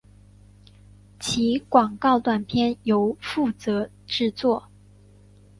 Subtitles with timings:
[1.19, 4.67] 其广告短片由负责制作。